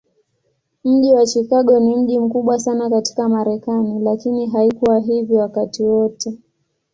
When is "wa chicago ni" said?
1.13-1.95